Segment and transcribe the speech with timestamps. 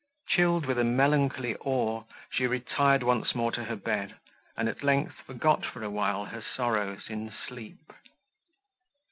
[0.29, 4.15] Chilled with a melancholy awe, she retired once more to her bed,
[4.57, 7.93] and, at length, forgot for a while her sorrows in sleep.